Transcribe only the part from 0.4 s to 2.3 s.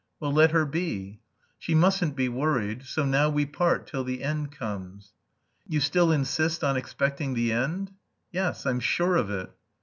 her be." "She mustn't be